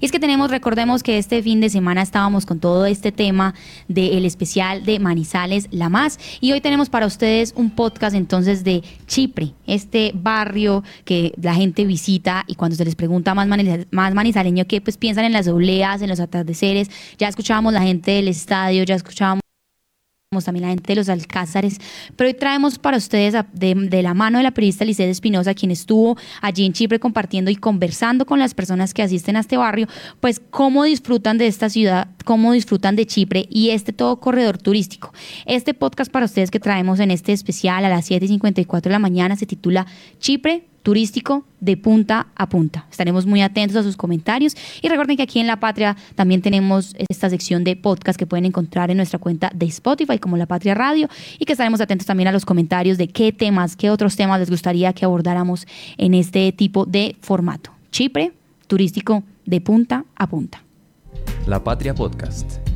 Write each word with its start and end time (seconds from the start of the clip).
Y 0.00 0.06
es 0.06 0.12
que 0.12 0.18
tenemos, 0.18 0.50
recordemos 0.50 1.02
que 1.02 1.18
este 1.18 1.42
fin 1.42 1.60
de 1.60 1.68
semana 1.68 2.00
estábamos 2.00 2.46
con 2.46 2.58
todo 2.58 2.86
este 2.86 3.12
tema 3.12 3.54
del 3.86 4.24
especial 4.24 4.84
de 4.84 4.98
Manizales 4.98 5.68
La 5.70 5.90
Más. 5.90 6.18
Y 6.40 6.52
hoy 6.52 6.62
tenemos 6.62 6.88
para 6.88 7.06
ustedes 7.06 7.52
un 7.54 7.70
podcast 7.70 8.16
entonces 8.16 8.64
de 8.64 8.82
Chipre, 9.06 9.52
este 9.66 10.12
barrio 10.14 10.82
que 11.04 11.34
la 11.40 11.54
gente 11.54 11.84
visita 11.84 12.44
y 12.46 12.54
cuando 12.54 12.76
se 12.76 12.84
les 12.84 12.94
pregunta 12.94 13.34
más, 13.34 13.46
más 13.90 14.14
manizaleño 14.14 14.66
que 14.66 14.80
pues 14.80 14.96
piensan 14.96 15.26
en 15.26 15.32
las 15.32 15.48
obleas, 15.48 16.00
en 16.00 16.08
los 16.08 16.20
atardeceres, 16.20 16.90
ya 17.18 17.28
escuchábamos 17.28 17.74
la 17.74 17.82
gente 17.82 18.12
del 18.12 18.28
estadio, 18.28 18.84
ya 18.84 18.94
escuchábamos 18.94 19.40
también 20.30 20.62
la 20.62 20.68
gente 20.68 20.92
de 20.92 20.94
los 20.94 21.08
Alcázares, 21.08 21.80
pero 22.14 22.28
hoy 22.28 22.34
traemos 22.34 22.78
para 22.78 22.96
ustedes 22.96 23.34
de, 23.52 24.00
la 24.00 24.14
mano 24.14 24.38
de 24.38 24.44
la 24.44 24.52
periodista 24.52 24.84
Licede 24.84 25.10
Espinosa, 25.10 25.54
quien 25.54 25.72
estuvo 25.72 26.16
allí 26.40 26.64
en 26.64 26.72
Chipre 26.72 27.00
compartiendo 27.00 27.50
y 27.50 27.56
conversando 27.56 28.24
con 28.26 28.38
las 28.38 28.54
personas 28.54 28.94
que 28.94 29.02
asisten 29.02 29.34
a 29.34 29.40
este 29.40 29.56
barrio, 29.56 29.88
pues 30.20 30.40
cómo 30.50 30.84
disfrutan 30.84 31.36
de 31.36 31.48
esta 31.48 31.68
ciudad, 31.68 32.06
cómo 32.24 32.52
disfrutan 32.52 32.94
de 32.94 33.06
Chipre 33.06 33.46
y 33.50 33.70
este 33.70 33.92
todo 33.92 34.20
corredor 34.20 34.56
turístico. 34.56 35.12
Este 35.46 35.74
podcast 35.74 36.12
para 36.12 36.26
ustedes 36.26 36.52
que 36.52 36.60
traemos 36.60 37.00
en 37.00 37.10
este 37.10 37.32
especial 37.32 37.84
a 37.84 37.88
las 37.88 38.08
7.54 38.08 38.82
de 38.82 38.90
la 38.90 39.00
mañana 39.00 39.34
se 39.34 39.46
titula 39.46 39.84
Chipre, 40.20 40.69
turístico 40.82 41.44
de 41.60 41.76
punta 41.76 42.28
a 42.34 42.48
punta. 42.48 42.86
Estaremos 42.90 43.26
muy 43.26 43.42
atentos 43.42 43.76
a 43.76 43.82
sus 43.82 43.96
comentarios 43.96 44.56
y 44.80 44.88
recuerden 44.88 45.16
que 45.16 45.22
aquí 45.22 45.38
en 45.40 45.46
La 45.46 45.60
Patria 45.60 45.96
también 46.14 46.42
tenemos 46.42 46.94
esta 47.08 47.28
sección 47.28 47.64
de 47.64 47.76
podcast 47.76 48.18
que 48.18 48.26
pueden 48.26 48.46
encontrar 48.46 48.90
en 48.90 48.96
nuestra 48.96 49.18
cuenta 49.18 49.50
de 49.54 49.66
Spotify 49.66 50.18
como 50.18 50.36
La 50.36 50.46
Patria 50.46 50.74
Radio 50.74 51.08
y 51.38 51.44
que 51.44 51.52
estaremos 51.52 51.80
atentos 51.80 52.06
también 52.06 52.28
a 52.28 52.32
los 52.32 52.44
comentarios 52.44 52.98
de 52.98 53.08
qué 53.08 53.32
temas, 53.32 53.76
qué 53.76 53.90
otros 53.90 54.16
temas 54.16 54.40
les 54.40 54.50
gustaría 54.50 54.92
que 54.92 55.04
abordáramos 55.04 55.66
en 55.98 56.14
este 56.14 56.52
tipo 56.52 56.86
de 56.86 57.16
formato. 57.20 57.72
Chipre, 57.90 58.32
turístico 58.66 59.22
de 59.44 59.60
punta 59.60 60.04
a 60.16 60.28
punta. 60.28 60.62
La 61.46 61.62
Patria 61.62 61.94
Podcast. 61.94 62.69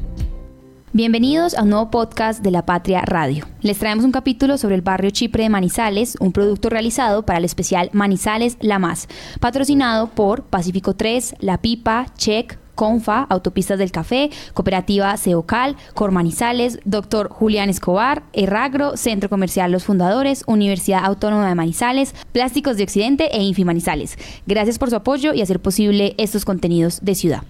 Bienvenidos 0.97 1.55
a 1.55 1.65
un 1.65 1.71
nuevo 1.71 1.91
podcast 1.91 2.41
de 2.41 2.53
La 2.53 2.67
Patria 2.67 3.01
Radio. 3.01 3.45
Les 3.63 3.81
traemos 3.81 4.05
un 4.05 4.13
capítulo 4.13 4.57
sobre 4.59 4.77
el 4.77 4.81
barrio 4.81 5.11
Chipre 5.11 5.43
de 5.43 5.49
Manizales, 5.49 6.17
un 6.21 6.31
producto 6.31 6.71
realizado 6.71 7.27
para 7.27 7.41
el 7.41 7.45
especial 7.45 7.91
Manizales 7.93 8.57
La 8.61 8.79
Más, 8.79 9.09
patrocinado 9.41 10.07
por 10.11 10.45
Pacífico 10.45 10.95
3, 10.95 11.35
La 11.41 11.59
Pipa, 11.59 12.07
Check, 12.17 12.59
Confa, 12.77 13.25
Autopistas 13.29 13.81
del 13.81 13.91
Café, 13.91 14.31
Cooperativa 14.53 15.17
Ceocal, 15.17 15.75
Cormanizales, 15.95 16.79
Doctor 16.85 17.29
Julián 17.29 17.71
Escobar, 17.71 18.23
Erragro, 18.33 18.97
Centro 18.97 19.29
Comercial 19.29 19.73
Los 19.73 19.83
Fundadores, 19.83 20.45
Universidad 20.47 21.05
Autónoma 21.05 21.49
de 21.49 21.57
Manizales, 21.57 22.15
Plásticos 22.31 22.77
de 22.77 22.85
Occidente 22.85 23.37
e 23.37 23.43
Infi 23.43 23.65
Manizales. 23.65 24.17
Gracias 24.47 24.79
por 24.79 24.91
su 24.91 24.95
apoyo 24.95 25.35
y 25.35 25.43
hacer 25.43 25.59
posible 25.59 26.15
estos 26.19 26.45
contenidos 26.45 27.01
de 27.03 27.17
ciudad. 27.17 27.43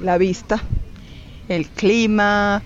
la 0.00 0.18
vista 0.18 0.62
el 1.50 1.66
clima, 1.66 2.62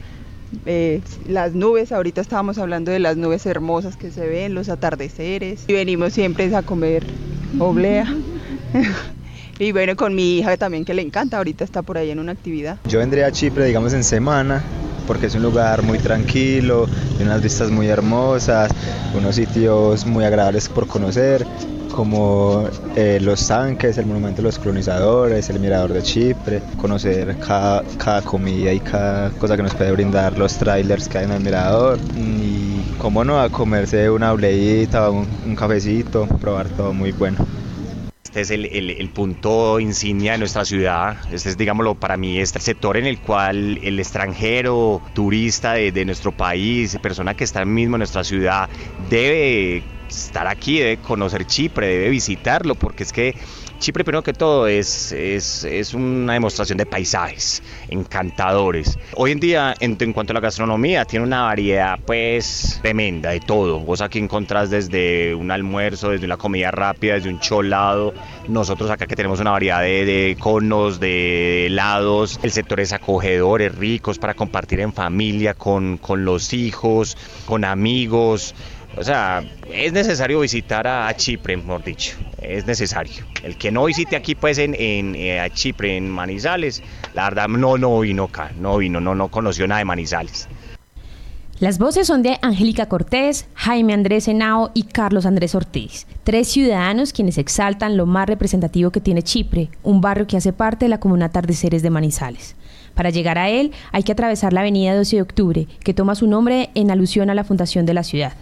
eh, 0.67 1.01
las 1.27 1.55
nubes, 1.55 1.91
ahorita 1.91 2.21
estábamos 2.21 2.59
hablando 2.59 2.93
de 2.93 2.99
las 2.99 3.17
nubes 3.17 3.47
hermosas 3.47 3.97
que 3.97 4.11
se 4.11 4.27
ven, 4.27 4.55
los 4.55 4.69
atardeceres. 4.69 5.65
Y 5.67 5.73
venimos 5.73 6.13
siempre 6.13 6.55
a 6.55 6.63
comer 6.63 7.03
oblea. 7.59 8.07
y 9.59 9.73
bueno, 9.73 9.97
con 9.97 10.15
mi 10.15 10.39
hija 10.39 10.57
también 10.59 10.85
que 10.85 10.93
le 10.93 11.01
encanta, 11.01 11.39
ahorita 11.39 11.65
está 11.65 11.81
por 11.81 11.97
ahí 11.97 12.11
en 12.11 12.19
una 12.19 12.33
actividad. 12.33 12.79
Yo 12.87 12.99
vendría 12.99 13.27
a 13.27 13.33
Chipre, 13.33 13.65
digamos, 13.65 13.95
en 13.95 14.05
semana, 14.05 14.63
porque 15.07 15.27
es 15.27 15.35
un 15.35 15.43
lugar 15.43 15.83
muy 15.83 15.99
tranquilo, 15.99 16.87
tiene 17.17 17.31
unas 17.31 17.43
vistas 17.43 17.71
muy 17.71 17.89
hermosas, 17.89 18.71
unos 19.15 19.37
sitios 19.37 20.07
muy 20.07 20.25
agradables 20.25 20.69
por 20.69 20.87
conocer 20.87 21.47
como 21.95 22.69
eh, 22.97 23.21
los 23.21 23.47
tanques, 23.47 23.99
el 23.99 24.07
monumento 24.07 24.39
de 24.39 24.49
los 24.49 24.59
colonizadores, 24.59 25.49
el 25.49 25.61
mirador 25.61 25.93
de 25.93 26.03
Chipre, 26.03 26.61
conocer 26.77 27.37
cada, 27.39 28.23
comida 28.23 28.73
y 28.73 28.81
cada 28.81 29.31
cosa 29.31 29.57
que 29.57 29.63
nos 29.63 29.75
puede 29.75 29.93
brindar 29.93 30.37
los 30.37 30.57
trailers 30.57 31.09
que 31.09 31.19
hay 31.19 31.25
en 31.25 31.31
el 31.31 31.41
mirador 31.41 32.01
y 32.17 32.83
cómo 32.99 33.25
no, 33.25 33.41
a 33.41 33.49
comerse 33.49 34.11
una 34.11 34.33
obleita, 34.33 35.09
un, 35.11 35.29
un 35.47 35.55
cafecito, 35.55 36.27
probar 36.41 36.69
todo 36.71 36.93
muy 36.93 37.13
bueno. 37.13 37.39
Este 38.35 38.41
es 38.41 38.51
el, 38.99 39.11
punto 39.11 39.79
insignia 39.79 40.33
de 40.33 40.39
nuestra 40.39 40.65
ciudad. 40.65 41.19
Este 41.31 41.51
es, 41.51 41.57
digámoslo, 41.57 41.95
para 41.95 42.17
mí, 42.17 42.41
este 42.41 42.59
sector 42.59 42.97
en 42.97 43.07
el 43.07 43.21
cual 43.21 43.79
el 43.81 44.01
extranjero, 44.01 45.01
turista 45.15 45.75
de, 45.75 45.93
de 45.93 46.05
nuestro 46.05 46.33
país, 46.33 46.99
persona 47.01 47.35
que 47.35 47.45
está 47.45 47.65
mismo 47.65 47.95
en 47.95 48.01
nuestra 48.01 48.25
ciudad, 48.25 48.69
debe 49.09 49.85
estar 50.09 50.49
aquí, 50.49 50.81
debe 50.81 50.97
conocer 50.97 51.47
Chipre, 51.47 51.87
debe 51.87 52.09
visitarlo, 52.09 52.75
porque 52.75 53.05
es 53.05 53.13
que 53.13 53.37
Chipre, 53.85 54.03
primero 54.03 54.23
que 54.23 54.33
todo, 54.33 54.67
es, 54.67 55.13
es, 55.13 55.93
una 55.93 56.33
demostración 56.33 56.79
de 56.79 56.87
paisajes 56.87 57.63
encantadores. 57.89 58.99
Hoy 59.15 59.33
en 59.33 59.41
día, 59.41 59.75
en, 59.79 59.95
cuanto 60.15 60.33
a 60.33 60.35
la 60.35 60.41
gastronomía, 60.41 61.05
tiene 61.05 61.27
una 61.27 61.43
variedad 61.43 61.99
pues 62.07 62.79
tremenda 62.81 63.33
de 63.33 63.41
todo. 63.41 63.81
Vos 63.81 64.01
aquí 64.01 64.19
encontrás 64.19 64.71
desde 64.71 65.35
un 65.35 65.51
almuerzo, 65.51 66.09
desde 66.09 66.25
una 66.25 66.39
comida 66.39 66.71
rápida, 66.71 67.13
desde 67.13 67.29
un 67.29 67.41
cholado. 67.41 68.15
Nosotros 68.49 68.89
acá 68.91 69.07
que 69.07 69.17
tenemos 69.17 69.39
una 69.41 69.51
variedad 69.51 69.83
de, 69.83 70.35
conos, 70.41 70.99
de 70.99 71.67
helados. 71.67 72.41
El 72.43 72.53
sector 72.53 72.81
es 72.81 72.95
acogedor, 72.95 73.61
es 73.61 73.75
rico, 73.75 74.13
es 74.13 74.19
para 74.19 74.33
compartir 74.33 74.81
en 74.81 74.95
familia, 74.95 75.53
con, 75.53 75.99
con 75.99 76.25
los 76.25 76.55
hijos, 76.55 77.19
con 77.45 77.67
amigos. 77.67 78.55
O 78.97 79.03
sea, 79.03 79.45
es 79.73 79.93
necesario 79.93 80.41
visitar 80.41 80.87
a, 80.87 81.15
Chipre, 81.17 81.57
mejor 81.57 81.83
dicho, 81.83 82.17
es 82.41 82.67
necesario. 82.67 83.25
El 83.43 83.57
que 83.57 83.73
no 83.73 83.85
visite 83.85 84.15
aquí, 84.17 84.35
pues, 84.35 84.59
en, 84.59 84.75
eh, 84.75 85.41
a 85.41 85.51
Chipre, 85.51 85.97
en 85.97 86.09
Manizales, 86.09 86.83
la 87.13 87.25
verdad, 87.25 87.49
no, 87.49 87.77
no 87.77 88.01
vino 88.01 88.25
acá, 88.25 88.53
no 88.59 88.79
vino, 88.79 89.01
no, 89.01 89.15
no 89.15 89.29
conoció 89.29 89.67
nada 89.67 89.81
de 89.81 89.85
Manizales. 89.85 90.49
Las 91.61 91.79
voces 91.79 92.09
son 92.09 92.23
de 92.23 92.37
Angélica 92.43 92.87
Cortés, 92.87 93.47
Jaime 93.55 93.95
Andrés 93.95 94.27
Henao 94.27 94.73
y 94.75 94.83
Carlos 94.83 95.25
Andrés 95.25 95.55
Ortiz, 95.55 96.07
tres 96.25 96.49
ciudadanos 96.49 97.13
quienes 97.13 97.39
exaltan 97.39 97.97
lo 97.97 98.07
más 98.07 98.29
representativo 98.29 98.91
que 98.91 99.01
tiene 99.01 99.23
Chipre, 99.23 99.71
un 99.85 100.01
barrio 100.01 100.27
que 100.27 100.37
hace 100.37 100.53
parte 100.53 100.87
de 100.87 100.89
la 100.89 100.99
Comuna 100.99 101.27
Atardeceres 101.27 101.83
de 101.83 101.91
Manizales. 101.91 102.57
Para 102.95 103.11
llegar 103.11 103.39
a 103.39 103.51
él 103.51 103.73
hay 103.93 104.03
que 104.03 104.13
atravesar 104.13 104.53
la 104.53 104.61
avenida 104.61 104.97
12 104.97 105.17
de 105.17 105.23
octubre, 105.23 105.69
que 105.85 105.95
toma 105.95 106.17
su 106.17 106.27
nombre 106.27 106.71
en 106.75 106.91
alusión 106.91 107.31
a 107.31 107.35
la 107.35 107.45
fundación 107.45 107.87
de 107.87 107.95
la 107.95 108.03
ciudad. 108.03 108.35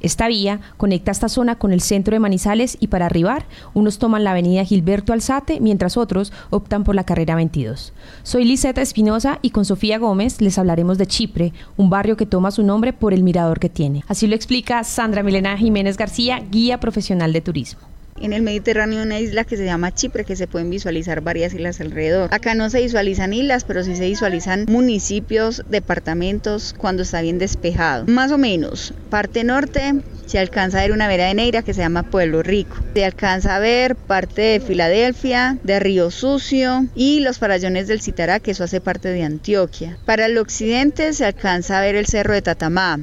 Esta 0.00 0.28
vía 0.28 0.60
conecta 0.76 1.10
esta 1.10 1.28
zona 1.28 1.56
con 1.56 1.72
el 1.72 1.80
centro 1.80 2.14
de 2.14 2.20
Manizales 2.20 2.76
y 2.80 2.88
para 2.88 3.06
arribar, 3.06 3.46
unos 3.74 3.98
toman 3.98 4.24
la 4.24 4.32
avenida 4.32 4.64
Gilberto 4.64 5.12
Alzate, 5.12 5.60
mientras 5.60 5.96
otros 5.96 6.32
optan 6.50 6.84
por 6.84 6.94
la 6.94 7.04
carrera 7.04 7.34
22. 7.34 7.92
Soy 8.22 8.44
Liseta 8.44 8.82
Espinosa 8.82 9.38
y 9.42 9.50
con 9.50 9.64
Sofía 9.64 9.98
Gómez 9.98 10.40
les 10.40 10.58
hablaremos 10.58 10.98
de 10.98 11.06
Chipre, 11.06 11.52
un 11.76 11.90
barrio 11.90 12.16
que 12.16 12.26
toma 12.26 12.50
su 12.50 12.62
nombre 12.62 12.92
por 12.92 13.12
el 13.12 13.22
mirador 13.22 13.58
que 13.58 13.68
tiene. 13.68 14.04
Así 14.08 14.26
lo 14.26 14.34
explica 14.34 14.84
Sandra 14.84 15.22
Milena 15.22 15.56
Jiménez 15.56 15.96
García, 15.96 16.42
guía 16.50 16.80
profesional 16.80 17.32
de 17.32 17.40
turismo 17.40 17.87
en 18.22 18.32
el 18.32 18.42
Mediterráneo 18.42 19.02
una 19.02 19.20
isla 19.20 19.44
que 19.44 19.56
se 19.56 19.64
llama 19.64 19.94
Chipre, 19.94 20.24
que 20.24 20.36
se 20.36 20.46
pueden 20.46 20.70
visualizar 20.70 21.20
varias 21.20 21.54
islas 21.54 21.80
alrededor. 21.80 22.32
Acá 22.32 22.54
no 22.54 22.70
se 22.70 22.80
visualizan 22.80 23.32
islas, 23.32 23.64
pero 23.64 23.84
sí 23.84 23.96
se 23.96 24.06
visualizan 24.06 24.66
municipios, 24.68 25.62
departamentos 25.68 26.74
cuando 26.76 27.02
está 27.02 27.22
bien 27.22 27.38
despejado. 27.38 28.06
Más 28.06 28.32
o 28.32 28.38
menos, 28.38 28.94
parte 29.10 29.44
norte 29.44 29.94
se 30.26 30.38
alcanza 30.38 30.78
a 30.78 30.82
ver 30.82 30.92
una 30.92 31.08
vera 31.08 31.26
de 31.26 31.34
Neira 31.34 31.62
que 31.62 31.72
se 31.72 31.80
llama 31.80 32.02
Pueblo 32.02 32.42
Rico. 32.42 32.76
Se 32.94 33.04
alcanza 33.04 33.56
a 33.56 33.58
ver 33.60 33.96
parte 33.96 34.42
de 34.42 34.60
Filadelfia, 34.60 35.58
de 35.62 35.80
Río 35.80 36.10
Sucio 36.10 36.86
y 36.94 37.20
los 37.20 37.38
farallones 37.38 37.88
del 37.88 38.02
Citará, 38.02 38.38
que 38.38 38.50
eso 38.50 38.64
hace 38.64 38.80
parte 38.80 39.08
de 39.08 39.22
Antioquia. 39.22 39.96
Para 40.04 40.26
el 40.26 40.36
occidente 40.36 41.14
se 41.14 41.24
alcanza 41.24 41.78
a 41.78 41.82
ver 41.82 41.96
el 41.96 42.06
cerro 42.06 42.34
de 42.34 42.42
Tatamá, 42.42 43.00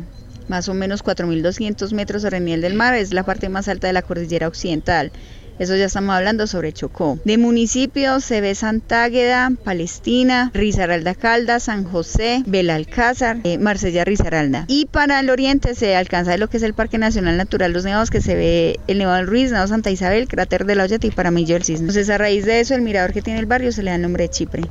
más 0.48 0.70
o 0.70 0.74
menos 0.74 1.04
4.200 1.04 1.92
metros 1.94 2.22
sobre 2.22 2.38
el 2.38 2.46
nivel 2.46 2.62
del 2.62 2.74
mar, 2.74 2.94
es 2.96 3.14
la 3.14 3.24
parte 3.24 3.50
más 3.50 3.68
alta 3.68 3.88
de 3.88 3.94
la 3.94 4.02
cordillera 4.02 4.48
occidental. 4.48 5.12
Eso 5.58 5.74
ya 5.78 5.86
estamos 5.86 6.14
hablando 6.14 6.48
sobre 6.48 6.74
Chocó. 6.74 7.18
De 7.24 7.38
municipios 7.38 8.26
se 8.26 8.42
ve 8.42 8.56
Santágueda, 8.56 9.52
Palestina, 9.64 10.52
Risaralda 10.54 11.16
Calda, 11.16 11.62
San 11.62 11.86
José, 11.86 12.44
Belalcázar, 12.46 13.38
eh, 13.46 13.58
Marsella 13.58 14.04
Risaralda. 14.04 14.66
Y 14.68 14.88
para 14.88 15.22
el 15.22 15.30
oriente 15.30 15.74
se 15.74 15.96
alcanza 15.96 16.36
lo 16.38 16.50
que 16.50 16.58
es 16.58 16.64
el 16.64 16.74
Parque 16.74 16.98
Nacional 16.98 17.38
Natural 17.38 17.72
Los 17.72 17.86
Nevados, 17.86 18.10
que 18.10 18.20
se 18.20 18.36
ve 18.36 18.80
el 18.88 18.98
Nevado 18.98 19.16
del 19.16 19.28
Ruiz, 19.28 19.52
Nevado 19.52 19.68
Santa 19.68 19.92
Isabel, 19.92 20.28
cráter 20.28 20.66
de 20.66 20.76
la 20.76 20.84
Olleta 20.84 21.08
y 21.08 21.12
Paramillo 21.12 21.54
del 21.54 21.64
Cisne. 21.64 21.88
Entonces 21.88 22.10
a 22.10 22.18
raíz 22.18 22.46
de 22.46 22.60
eso 22.60 22.76
el 22.76 22.82
mirador 22.82 23.14
que 23.14 23.22
tiene 23.22 23.40
el 23.40 23.46
barrio 23.46 23.72
se 23.72 23.82
le 23.82 23.92
da 23.92 23.96
el 23.96 24.02
nombre 24.02 24.24
de 24.24 24.30
Chipre. 24.32 24.64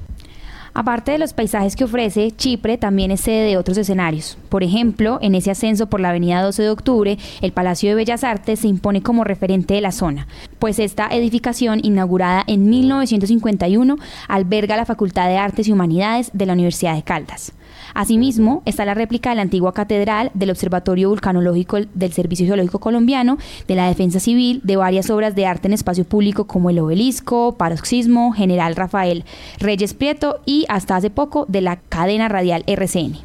Aparte 0.77 1.13
de 1.13 1.19
los 1.19 1.35
paisajes 1.35 1.77
que 1.77 1.85
ofrece, 1.85 2.33
Chipre 2.33 2.79
también 2.79 3.13
es 3.13 3.21
sede 3.21 3.47
de 3.47 3.57
otros 3.57 3.79
escenarios. 3.79 4.37
Por 4.49 4.65
ejemplo, 4.65 5.21
en 5.23 5.37
ese 5.37 5.53
ascenso 5.53 5.87
por 5.87 6.01
la 6.01 6.09
avenida 6.09 6.43
12 6.43 6.63
de 6.65 6.71
octubre, 6.71 7.19
el 7.43 7.53
Palacio 7.53 7.91
de 7.91 7.95
Bellas 7.95 8.25
Artes 8.25 8.59
se 8.59 8.67
impone 8.67 9.01
como 9.01 9.23
referente 9.23 9.75
de 9.75 9.81
la 9.81 9.93
zona, 9.93 10.27
pues 10.65 10.79
esta 10.79 11.09
edificación, 11.09 11.81
inaugurada 11.83 12.43
en 12.47 12.71
1951, 12.71 13.99
alberga 14.29 14.79
la 14.79 14.87
Facultad 14.87 15.29
de 15.29 15.37
Artes 15.37 15.69
y 15.69 15.73
Humanidades 15.73 16.31
de 16.33 16.47
la 16.47 16.55
Universidad 16.55 16.95
de 16.95 17.03
Caldas. 17.03 17.53
Asimismo, 17.93 18.63
está 18.65 18.87
la 18.87 18.95
réplica 18.95 19.29
de 19.29 19.37
la 19.37 19.43
antigua 19.43 19.75
catedral, 19.75 20.31
del 20.33 20.49
Observatorio 20.49 21.11
Vulcanológico 21.11 21.81
del 21.93 22.13
Servicio 22.15 22.47
Geológico 22.47 22.79
Colombiano, 22.79 23.37
de 23.69 23.75
la 23.75 23.89
Defensa 23.89 24.21
Civil, 24.21 24.63
de 24.65 24.77
varias 24.77 25.11
obras 25.11 25.35
de 25.35 25.45
arte 25.45 25.69
en 25.69 25.75
espacio 25.75 26.07
público 26.07 26.47
como 26.47 26.71
el 26.71 26.79
Obelisco, 26.79 27.57
Paroxismo, 27.59 28.33
General 28.33 28.75
Rafael 28.75 29.27
Reyes 29.59 29.93
Prieto 29.93 30.41
y 30.47 30.65
hasta 30.71 30.97
hace 30.97 31.11
poco 31.11 31.45
de 31.47 31.61
la 31.61 31.77
cadena 31.77 32.31
radial 32.31 32.65
RCN. 32.67 33.19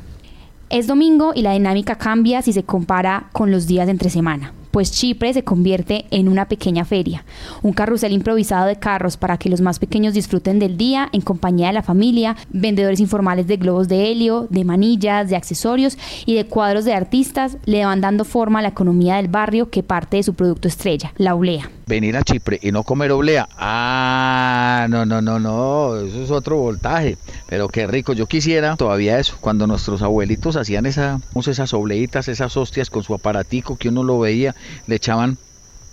Es 0.70 0.88
domingo 0.88 1.32
y 1.34 1.44
la 1.44 1.54
dinámica 1.54 1.96
cambia 1.96 2.42
si 2.42 2.52
se 2.52 2.64
compara 2.64 3.30
con 3.32 3.50
los 3.50 3.66
días 3.66 3.88
entre 3.88 4.10
semana 4.10 4.52
pues 4.80 4.94
Chipre 4.94 5.34
se 5.34 5.44
convierte 5.44 6.06
en 6.10 6.30
una 6.30 6.48
pequeña 6.48 6.86
feria, 6.86 7.26
un 7.64 7.74
carrusel 7.74 8.14
improvisado 8.14 8.66
de 8.66 8.78
carros 8.78 9.18
para 9.18 9.38
que 9.38 9.50
los 9.50 9.60
más 9.60 9.78
pequeños 9.78 10.14
disfruten 10.14 10.58
del 10.58 10.78
día 10.78 11.10
en 11.12 11.20
compañía 11.20 11.68
de 11.68 11.74
la 11.74 11.84
familia, 11.84 12.38
vendedores 12.48 13.02
informales 13.02 13.46
de 13.46 13.58
globos 13.58 13.90
de 13.90 14.10
helio, 14.10 14.48
de 14.50 14.64
manillas, 14.64 15.30
de 15.30 15.36
accesorios 15.36 15.98
y 16.26 16.36
de 16.36 16.46
cuadros 16.46 16.86
de 16.86 16.94
artistas 16.94 17.58
le 17.66 17.84
van 17.84 18.00
dando 18.00 18.24
forma 18.24 18.60
a 18.60 18.62
la 18.62 18.70
economía 18.70 19.18
del 19.18 19.28
barrio 19.28 19.70
que 19.70 19.84
parte 19.84 20.16
de 20.16 20.24
su 20.24 20.34
producto 20.34 20.70
estrella, 20.70 21.12
la 21.18 21.36
oblea. 21.36 21.70
Venir 21.86 22.16
a 22.16 22.22
Chipre 22.22 22.60
y 22.62 22.72
no 22.72 22.84
comer 22.84 23.12
oblea, 23.12 23.50
ah, 23.58 24.86
no, 24.90 25.06
no, 25.06 25.22
no, 25.22 25.40
no, 25.40 25.98
eso 25.98 26.24
es 26.24 26.32
otro 26.32 26.56
voltaje, 26.56 27.18
pero 27.48 27.68
qué 27.68 27.86
rico, 27.88 28.14
yo 28.14 28.28
quisiera 28.28 28.78
todavía 28.78 29.20
eso, 29.20 29.36
cuando 29.42 29.68
nuestros 29.68 30.04
abuelitos 30.04 30.56
hacían 30.56 30.86
esa, 30.86 31.20
esas 31.36 31.74
obleitas, 31.74 32.28
esas 32.28 32.56
hostias 32.56 32.90
con 32.92 33.04
su 33.04 33.16
aparatico 33.16 33.76
que 33.76 33.90
uno 33.90 34.04
lo 34.04 34.20
veía 34.20 34.56
le 34.88 34.96
echaban 34.96 35.38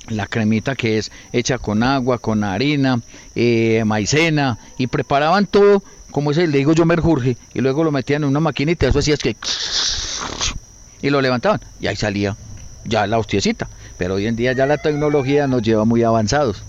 la 0.08 0.26
cremita 0.26 0.76
que 0.76 0.99
es 0.99 1.11
hecha 1.32 1.58
con 1.58 1.82
agua, 1.82 2.19
con 2.19 2.44
harina, 2.44 3.00
eh, 3.34 3.82
maicena 3.84 4.58
y 4.78 4.87
preparaban 4.87 5.46
todo 5.46 5.82
como 6.11 6.31
ese, 6.31 6.46
le 6.46 6.58
digo 6.58 6.73
yo 6.73 6.87
merjurje 6.87 7.37
y 7.52 7.61
luego 7.61 7.84
lo 7.84 7.93
metían 7.93 8.23
en 8.23 8.31
una 8.31 8.40
maquinita, 8.40 8.87
eso 8.87 9.00
hacía 9.00 9.14
es 9.14 9.20
que 9.20 9.37
y 11.02 11.11
lo 11.11 11.20
levantaban 11.20 11.61
y 11.81 11.88
ahí 11.88 11.96
salía 11.96 12.37
ya 12.84 13.06
la 13.06 13.19
hostiecita. 13.19 13.69
Pero 13.99 14.14
hoy 14.14 14.26
en 14.26 14.37
día 14.37 14.52
ya 14.52 14.67
la 14.67 14.78
tecnología 14.78 15.46
nos 15.46 15.62
lleva 15.62 15.84
muy 15.84 16.02
avanzados. 16.02 16.62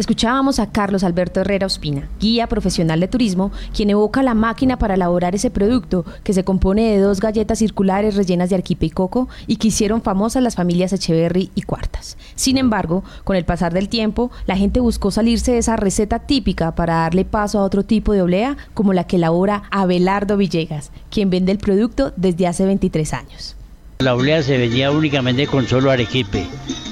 Escuchábamos 0.00 0.60
a 0.60 0.72
Carlos 0.72 1.04
Alberto 1.04 1.42
Herrera 1.42 1.66
Ospina, 1.66 2.08
guía 2.18 2.46
profesional 2.46 3.00
de 3.00 3.06
turismo, 3.06 3.52
quien 3.74 3.90
evoca 3.90 4.22
la 4.22 4.32
máquina 4.32 4.78
para 4.78 4.94
elaborar 4.94 5.34
ese 5.34 5.50
producto 5.50 6.06
que 6.24 6.32
se 6.32 6.42
compone 6.42 6.90
de 6.90 7.00
dos 7.00 7.20
galletas 7.20 7.58
circulares 7.58 8.16
rellenas 8.16 8.48
de 8.48 8.56
arquipe 8.56 8.86
y 8.86 8.90
coco 8.90 9.28
y 9.46 9.56
que 9.56 9.68
hicieron 9.68 10.00
famosas 10.00 10.42
las 10.42 10.54
familias 10.54 10.94
Echeverry 10.94 11.50
y 11.54 11.60
Cuartas. 11.60 12.16
Sin 12.34 12.56
embargo, 12.56 13.04
con 13.24 13.36
el 13.36 13.44
pasar 13.44 13.74
del 13.74 13.90
tiempo, 13.90 14.30
la 14.46 14.56
gente 14.56 14.80
buscó 14.80 15.10
salirse 15.10 15.52
de 15.52 15.58
esa 15.58 15.76
receta 15.76 16.20
típica 16.20 16.74
para 16.74 16.94
darle 16.94 17.26
paso 17.26 17.58
a 17.58 17.64
otro 17.64 17.84
tipo 17.84 18.14
de 18.14 18.22
oblea 18.22 18.56
como 18.72 18.94
la 18.94 19.04
que 19.04 19.16
elabora 19.16 19.64
Abelardo 19.70 20.38
Villegas, 20.38 20.92
quien 21.10 21.28
vende 21.28 21.52
el 21.52 21.58
producto 21.58 22.14
desde 22.16 22.46
hace 22.46 22.64
23 22.64 23.12
años. 23.12 23.54
La 23.98 24.14
oblea 24.14 24.42
se 24.42 24.56
vendía 24.56 24.92
únicamente 24.92 25.46
con 25.46 25.66
solo 25.66 25.90
arequipe. 25.90 26.46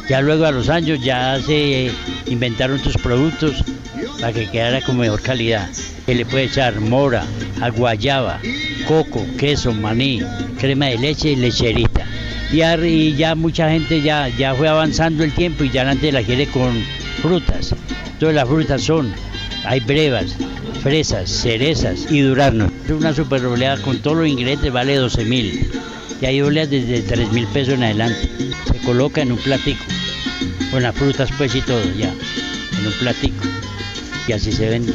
Ya 0.09 0.23
luego 0.23 0.47
a 0.47 0.53
los 0.53 0.71
años 0.71 1.01
ya 1.03 1.39
se 1.41 1.91
inventaron 2.27 2.81
otros 2.81 2.97
productos 2.97 3.63
para 4.19 4.33
que 4.33 4.49
quedara 4.49 4.81
con 4.81 4.97
mejor 4.97 5.21
calidad. 5.21 5.69
Se 6.07 6.15
le 6.15 6.25
puede 6.25 6.45
echar 6.45 6.81
mora, 6.81 7.25
aguayaba, 7.61 8.41
coco, 8.87 9.27
queso, 9.37 9.73
maní, 9.73 10.23
crema 10.59 10.87
de 10.87 10.97
leche 10.97 11.33
y 11.33 11.37
lecherita. 11.37 12.07
Y 12.51 13.15
ya 13.17 13.35
mucha 13.35 13.69
gente 13.69 14.01
ya, 14.01 14.29
ya 14.29 14.55
fue 14.55 14.69
avanzando 14.69 15.25
el 15.25 15.35
tiempo 15.35 15.65
y 15.65 15.71
ya 15.71 15.89
antes 15.89 16.15
la 16.15 16.23
quiere 16.23 16.47
con 16.47 16.83
frutas. 17.21 17.75
Todas 18.19 18.35
las 18.35 18.49
frutas 18.49 18.81
son, 18.81 19.13
hay 19.67 19.81
brevas, 19.81 20.37
fresas, 20.83 21.29
cerezas 21.29 22.11
y 22.11 22.21
duraznos. 22.21 22.73
Una 22.89 23.13
super 23.13 23.43
con 23.85 23.99
todos 23.99 24.17
los 24.17 24.29
ingredientes 24.29 24.73
vale 24.73 24.97
12 24.97 25.25
mil 25.27 25.71
y 26.21 26.27
hay 26.27 26.41
oleas 26.41 26.71
desde 26.71 27.03
3 27.03 27.33
mil 27.33 27.47
pesos 27.49 27.75
en 27.75 27.85
adelante. 27.85 28.29
Se 28.71 28.79
coloca 28.85 29.23
en 29.23 29.33
un 29.33 29.39
platico, 29.39 29.85
con 30.71 30.83
las 30.83 30.95
frutas 30.95 31.31
pues 31.37 31.55
y 31.55 31.63
todo 31.63 31.83
ya, 31.97 32.13
en 32.79 32.87
un 32.87 32.93
platico, 33.01 33.45
y 34.27 34.33
así 34.33 34.53
se 34.53 34.69
vende. 34.69 34.93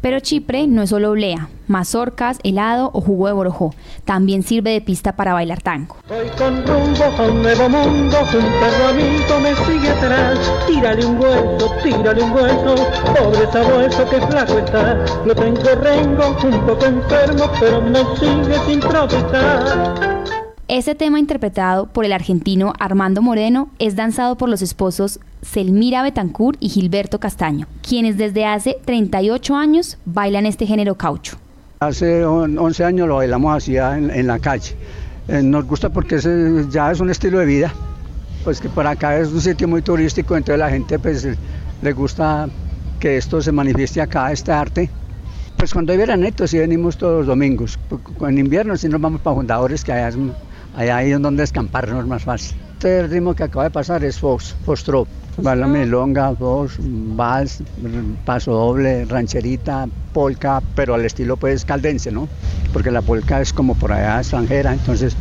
Pero 0.00 0.20
Chipre 0.20 0.68
no 0.68 0.82
es 0.82 0.90
solo 0.90 1.10
oblea, 1.10 1.48
mazorcas, 1.66 2.38
helado 2.44 2.90
o 2.94 3.00
jugo 3.00 3.26
de 3.26 3.32
borojó. 3.32 3.74
También 4.04 4.44
sirve 4.44 4.70
de 4.70 4.80
pista 4.80 5.16
para 5.16 5.32
bailar 5.32 5.60
tango. 5.60 5.96
Voy 6.08 6.28
con 6.38 6.64
rumbo 6.64 7.04
a 7.04 7.22
un 7.24 7.42
nuevo 7.42 7.68
mundo, 7.68 8.16
un 8.20 8.60
perro 8.60 9.40
me 9.40 9.54
sigue 9.66 9.90
atrás. 9.90 10.38
Tírale 10.68 11.04
un 11.04 11.18
hueso, 11.18 11.74
tírale 11.82 12.22
un 12.22 12.30
hueso, 12.30 12.74
pobre 13.12 13.52
sabueso 13.52 14.08
que 14.08 14.20
flaco 14.28 14.58
está. 14.58 15.04
Lo 15.26 15.34
tengo 15.34 15.74
rengo, 15.82 16.36
un 16.44 16.66
poco 16.66 16.86
enfermo, 16.86 17.50
pero 17.58 17.82
no 17.82 18.16
sigue 18.16 18.56
sin 18.66 18.80
protestar. 18.80 20.07
Este 20.68 20.94
tema 20.94 21.18
interpretado 21.18 21.86
por 21.86 22.04
el 22.04 22.12
argentino 22.12 22.74
Armando 22.78 23.22
Moreno 23.22 23.70
es 23.78 23.96
danzado 23.96 24.36
por 24.36 24.50
los 24.50 24.60
esposos 24.60 25.18
Selmira 25.40 26.02
Betancourt 26.02 26.58
y 26.60 26.68
Gilberto 26.68 27.18
Castaño, 27.18 27.66
quienes 27.80 28.18
desde 28.18 28.44
hace 28.44 28.76
38 28.84 29.56
años 29.56 29.96
bailan 30.04 30.44
este 30.44 30.66
género 30.66 30.94
caucho. 30.96 31.38
Hace 31.80 32.22
11 32.22 32.84
años 32.84 33.08
lo 33.08 33.16
bailamos 33.16 33.56
así 33.56 33.78
en, 33.78 34.26
la 34.26 34.38
calle. 34.40 34.76
Eh, 35.28 35.42
nos 35.42 35.64
gusta 35.64 35.88
porque 35.88 36.20
ya 36.70 36.92
es 36.92 37.00
un 37.00 37.08
estilo 37.08 37.38
de 37.38 37.46
vida, 37.46 37.72
pues 38.44 38.60
que 38.60 38.68
por 38.68 38.86
acá 38.86 39.18
es 39.18 39.28
un 39.28 39.40
sitio 39.40 39.68
muy 39.68 39.80
turístico, 39.80 40.36
entonces 40.36 40.58
la 40.58 40.68
gente 40.68 40.98
pues 40.98 41.26
le 41.80 41.92
gusta 41.94 42.46
que 43.00 43.16
esto 43.16 43.40
se 43.40 43.52
manifieste 43.52 44.02
acá, 44.02 44.30
este 44.32 44.52
arte. 44.52 44.90
Pues 45.56 45.72
cuando 45.72 45.92
hay 45.92 45.98
veranito 45.98 46.46
sí 46.46 46.58
venimos 46.58 46.98
todos 46.98 47.20
los 47.20 47.26
domingos, 47.26 47.78
en 48.20 48.36
invierno 48.36 48.76
sí 48.76 48.86
nos 48.86 49.00
vamos 49.00 49.22
para 49.22 49.34
fundadores 49.34 49.82
que 49.82 49.92
allá 49.92 50.08
es 50.08 50.16
Allá 50.78 50.98
hay 50.98 51.10
donde 51.10 51.42
escamparnos 51.42 52.06
más 52.06 52.22
fácil. 52.22 52.56
Este 52.74 53.04
ritmo 53.08 53.34
que 53.34 53.42
acaba 53.42 53.64
de 53.64 53.70
pasar 53.70 54.04
es 54.04 54.20
Fox, 54.20 54.54
Fox 54.64 54.84
Trop. 54.84 55.08
Va 55.44 55.56
la 55.56 55.66
milonga, 55.66 56.36
Fox, 56.36 56.76
vals, 56.78 57.64
paso 58.24 58.52
doble, 58.52 59.04
rancherita, 59.04 59.88
polka, 60.12 60.62
pero 60.76 60.94
al 60.94 61.04
estilo 61.04 61.36
pues 61.36 61.64
caldense, 61.64 62.12
¿no? 62.12 62.28
Porque 62.72 62.92
la 62.92 63.02
polka 63.02 63.40
es 63.40 63.52
como 63.52 63.74
por 63.74 63.90
allá 63.90 64.20
extranjera, 64.20 64.72
entonces 64.72 65.16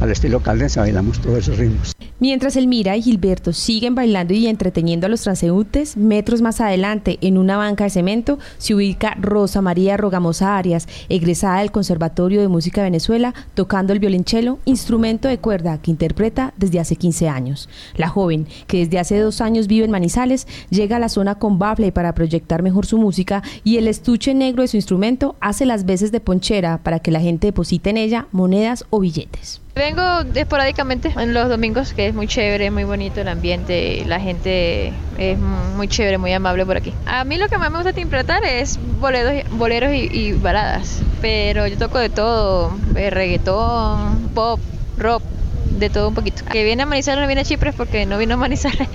al 0.00 0.12
estilo 0.12 0.38
caldense 0.38 0.78
bailamos 0.78 1.18
todos 1.18 1.38
esos 1.38 1.58
ritmos. 1.58 1.92
Mientras 2.20 2.56
Elmira 2.56 2.98
y 2.98 3.02
Gilberto 3.02 3.54
siguen 3.54 3.94
bailando 3.94 4.34
y 4.34 4.46
entreteniendo 4.46 5.06
a 5.06 5.08
los 5.08 5.22
transeúntes, 5.22 5.96
metros 5.96 6.42
más 6.42 6.60
adelante, 6.60 7.16
en 7.22 7.38
una 7.38 7.56
banca 7.56 7.84
de 7.84 7.90
cemento, 7.90 8.38
se 8.58 8.74
ubica 8.74 9.16
Rosa 9.18 9.62
María 9.62 9.96
Rogamosa 9.96 10.58
Arias, 10.58 10.86
egresada 11.08 11.60
del 11.60 11.70
Conservatorio 11.72 12.42
de 12.42 12.48
Música 12.48 12.82
de 12.82 12.88
Venezuela, 12.88 13.32
tocando 13.54 13.94
el 13.94 14.00
violonchelo, 14.00 14.58
instrumento 14.66 15.28
de 15.28 15.38
cuerda 15.38 15.78
que 15.80 15.90
interpreta 15.90 16.52
desde 16.58 16.78
hace 16.78 16.96
15 16.96 17.30
años. 17.30 17.70
La 17.96 18.08
joven, 18.08 18.46
que 18.66 18.80
desde 18.80 18.98
hace 18.98 19.18
dos 19.18 19.40
años 19.40 19.66
vive 19.66 19.86
en 19.86 19.90
Manizales, 19.90 20.46
llega 20.68 20.96
a 20.96 21.00
la 21.00 21.08
zona 21.08 21.36
con 21.36 21.58
bafle 21.58 21.90
para 21.90 22.14
proyectar 22.14 22.62
mejor 22.62 22.84
su 22.84 22.98
música 22.98 23.42
y 23.64 23.78
el 23.78 23.88
estuche 23.88 24.34
negro 24.34 24.60
de 24.60 24.68
su 24.68 24.76
instrumento 24.76 25.36
hace 25.40 25.64
las 25.64 25.86
veces 25.86 26.12
de 26.12 26.20
ponchera 26.20 26.82
para 26.82 26.98
que 26.98 27.12
la 27.12 27.20
gente 27.20 27.46
deposite 27.46 27.88
en 27.88 27.96
ella 27.96 28.26
monedas 28.30 28.84
o 28.90 29.00
billetes. 29.00 29.62
Vengo 29.74 30.02
esporádicamente 30.34 31.12
en 31.16 31.32
los 31.32 31.48
domingos, 31.48 31.94
que 31.94 32.08
es 32.08 32.14
muy 32.14 32.26
chévere, 32.26 32.70
muy 32.70 32.84
bonito 32.84 33.20
el 33.20 33.28
ambiente, 33.28 34.04
la 34.06 34.20
gente 34.20 34.92
es 35.16 35.38
muy 35.38 35.88
chévere, 35.88 36.18
muy 36.18 36.32
amable 36.32 36.66
por 36.66 36.76
aquí. 36.76 36.92
A 37.06 37.24
mí 37.24 37.36
lo 37.38 37.48
que 37.48 37.56
más 37.56 37.70
me 37.70 37.76
gusta 37.76 37.90
interpretar 37.90 38.44
es 38.44 38.78
boleros, 39.00 39.48
boleros 39.56 39.92
y, 39.94 40.32
baladas, 40.32 41.02
pero 41.20 41.66
yo 41.66 41.78
toco 41.78 41.98
de 41.98 42.10
todo, 42.10 42.72
eh, 42.96 43.10
reggaetón, 43.10 44.30
pop, 44.34 44.60
rock, 44.98 45.22
de 45.78 45.88
todo 45.88 46.08
un 46.08 46.14
poquito. 46.14 46.44
Que 46.44 46.64
viene 46.64 46.82
a 46.82 46.86
Manizales 46.86 47.20
no 47.20 47.26
viene 47.26 47.42
a 47.42 47.44
Chipre 47.44 47.72
porque 47.72 48.06
no 48.06 48.18
vino 48.18 48.34
a 48.34 48.36
Manizales. 48.36 48.88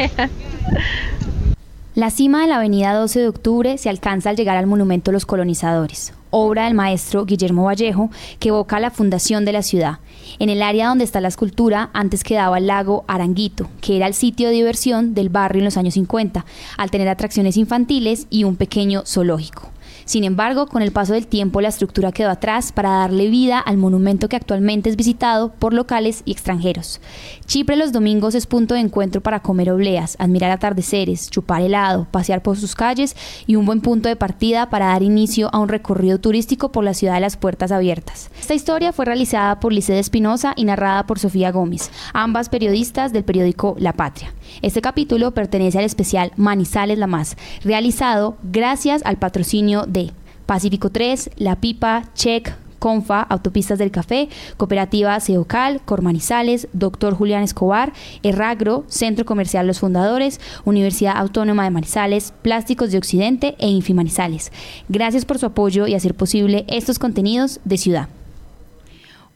La 1.95 2.09
cima 2.09 2.41
de 2.41 2.47
la 2.47 2.57
avenida 2.57 2.93
12 2.93 3.21
de 3.21 3.27
octubre 3.29 3.77
se 3.77 3.87
alcanza 3.87 4.29
al 4.29 4.35
llegar 4.35 4.57
al 4.57 4.67
monumento 4.67 5.13
Los 5.13 5.25
Colonizadores, 5.25 6.13
obra 6.35 6.65
del 6.65 6.73
maestro 6.73 7.25
Guillermo 7.25 7.63
Vallejo 7.63 8.09
que 8.39 8.49
evoca 8.49 8.79
la 8.81 8.91
fundación 8.91 9.45
de 9.45 9.53
la 9.53 9.61
ciudad. 9.61 9.99
En 10.37 10.49
el 10.49 10.61
área 10.61 10.89
donde 10.89 11.05
está 11.05 11.21
la 11.21 11.29
escultura 11.29 11.89
antes 11.93 12.25
quedaba 12.25 12.57
el 12.57 12.67
lago 12.67 13.05
Aranguito, 13.07 13.69
que 13.79 13.95
era 13.95 14.07
el 14.07 14.13
sitio 14.13 14.49
de 14.49 14.55
diversión 14.55 15.13
del 15.13 15.29
barrio 15.29 15.59
en 15.59 15.65
los 15.65 15.77
años 15.77 15.93
50, 15.93 16.45
al 16.77 16.91
tener 16.91 17.07
atracciones 17.07 17.55
infantiles 17.55 18.27
y 18.29 18.43
un 18.43 18.57
pequeño 18.57 19.03
zoológico. 19.05 19.74
Sin 20.05 20.23
embargo, 20.23 20.67
con 20.67 20.83
el 20.83 20.91
paso 20.91 21.13
del 21.13 21.25
tiempo 21.25 21.61
la 21.61 21.69
estructura 21.69 22.11
quedó 22.11 22.29
atrás 22.29 22.71
para 22.71 22.91
darle 22.91 23.27
vida 23.27 23.57
al 23.59 23.77
monumento 23.77 24.29
que 24.29 24.35
actualmente 24.35 24.87
es 24.87 24.95
visitado 24.95 25.51
por 25.57 25.73
locales 25.73 26.21
y 26.25 26.31
extranjeros. 26.31 27.01
Chipre 27.47 27.75
los 27.75 27.91
domingos 27.91 28.35
es 28.35 28.45
punto 28.45 28.75
de 28.75 28.81
encuentro 28.81 29.21
para 29.21 29.41
comer 29.41 29.71
obleas, 29.71 30.15
admirar 30.19 30.51
atardeceres, 30.51 31.31
chupar 31.31 31.63
helado, 31.63 32.05
pasear 32.11 32.43
por 32.43 32.55
sus 32.55 32.75
calles 32.75 33.15
y 33.47 33.55
un 33.55 33.65
buen 33.65 33.81
punto 33.81 34.07
de 34.07 34.15
partida 34.15 34.69
para 34.69 34.87
dar 34.87 35.01
inicio 35.01 35.49
a 35.51 35.57
un 35.57 35.69
recorrido 35.69 36.19
turístico 36.19 36.71
por 36.71 36.83
la 36.83 36.93
ciudad 36.93 37.15
de 37.15 37.21
las 37.21 37.35
puertas 37.35 37.71
abiertas. 37.71 38.29
Esta 38.39 38.53
historia 38.53 38.93
fue 38.93 39.05
realizada 39.05 39.59
por 39.59 39.73
Lice 39.73 39.97
Espinosa 39.97 40.53
y 40.55 40.65
narrada 40.65 41.07
por 41.07 41.17
Sofía 41.17 41.51
Gómez, 41.51 41.89
ambas 42.13 42.49
periodistas 42.49 43.11
del 43.11 43.23
periódico 43.23 43.75
La 43.79 43.93
Patria. 43.93 44.31
Este 44.61 44.81
capítulo 44.81 45.31
pertenece 45.31 45.79
al 45.79 45.85
especial 45.85 46.31
Manizales 46.37 46.97
La 46.97 47.07
Más, 47.07 47.37
realizado 47.63 48.37
gracias 48.43 49.01
al 49.05 49.17
patrocinio 49.17 49.85
de 49.87 50.11
Pacífico 50.45 50.89
3, 50.89 51.31
La 51.37 51.55
Pipa, 51.57 52.03
Check, 52.13 52.53
Confa, 52.79 53.21
Autopistas 53.21 53.79
del 53.79 53.89
Café, 53.89 54.29
Cooperativa 54.57 55.19
Ceocal, 55.19 55.81
Cormanizales, 55.81 56.67
Doctor 56.71 57.15
Julián 57.15 57.41
Escobar, 57.41 57.93
Erragro, 58.21 58.83
Centro 58.87 59.25
Comercial 59.25 59.65
Los 59.65 59.79
Fundadores, 59.79 60.39
Universidad 60.65 61.17
Autónoma 61.17 61.63
de 61.63 61.71
Manizales, 61.71 62.31
Plásticos 62.43 62.91
de 62.91 62.99
Occidente 62.99 63.55
e 63.57 63.69
Infimanizales. 63.69 64.51
Gracias 64.87 65.25
por 65.25 65.39
su 65.39 65.47
apoyo 65.47 65.87
y 65.87 65.95
hacer 65.95 66.13
posible 66.13 66.63
estos 66.67 66.99
contenidos 66.99 67.59
de 67.65 67.77
ciudad. 67.77 68.07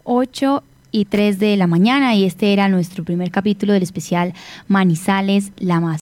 8 0.04 0.62
y 0.92 1.06
3 1.06 1.38
de 1.38 1.56
la 1.56 1.66
mañana 1.66 2.14
y 2.14 2.24
este 2.24 2.52
era 2.52 2.68
nuestro 2.68 3.04
primer 3.04 3.30
capítulo 3.30 3.72
del 3.72 3.82
especial 3.82 4.34
Manizales 4.68 5.52
La 5.58 5.80
Más. 5.80 5.98